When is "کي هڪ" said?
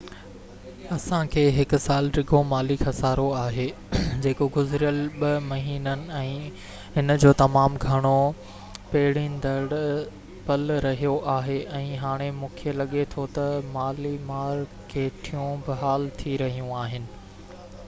1.33-1.77